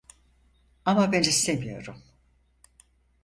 Ama 0.85 1.11
ben 1.11 1.21
istemiyorum. 1.21 2.03